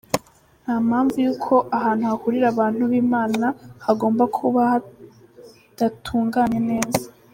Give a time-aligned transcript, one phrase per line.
[0.63, 3.45] Nta mpamvu y’uko ahantu hahurira abantu b’Imana
[3.85, 7.03] hagomba kuba hadatunganye neza.